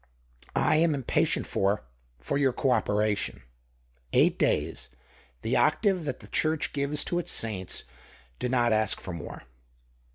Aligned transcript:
I 0.55 0.77
am 0.77 0.95
impatient 0.95 1.45
for— 1.45 1.83
for 2.19 2.39
your 2.39 2.53
co 2.53 2.71
operation. 2.71 3.43
Eight 4.13 4.39
days— 4.39 4.89
the 5.43 5.55
octave 5.55 6.05
that 6.05 6.21
the 6.21 6.27
Church 6.27 6.73
gives 6.73 7.03
to 7.03 7.19
its 7.19 7.31
saints— 7.31 7.83
do 8.39 8.49
not 8.49 8.73
ask 8.73 8.99
for 8.99 9.13
more." 9.13 9.43